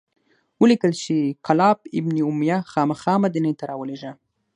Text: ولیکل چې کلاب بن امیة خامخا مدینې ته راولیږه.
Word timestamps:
ولیکل 0.61 0.91
چې 1.03 1.15
کلاب 1.45 1.77
بن 2.03 2.17
امیة 2.29 2.57
خامخا 2.71 3.13
مدینې 3.23 3.53
ته 3.59 3.63
راولیږه. 3.69 4.11